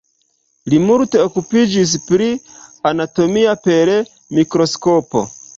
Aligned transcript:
Li 0.73 0.79
multe 0.85 1.19
okupiĝis 1.25 1.93
pri 2.09 2.31
anatomio 2.93 3.55
per 3.69 3.95
mikroskopo. 4.39 5.27